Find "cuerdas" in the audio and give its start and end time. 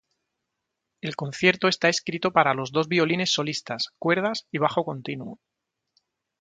3.99-4.47